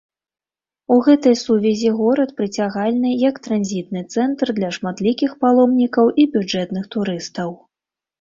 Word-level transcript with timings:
У 0.93 0.95
гэтай 1.07 1.35
сувязі 1.41 1.89
горад 1.97 2.31
прыцягальны 2.39 3.11
як 3.23 3.35
транзітны 3.47 4.01
цэнтр 4.15 4.47
для 4.61 4.69
шматлікіх 4.79 5.35
паломнікаў 5.45 6.05
і 6.25 6.27
бюджэтных 6.37 6.89
турыстаў. 6.97 7.49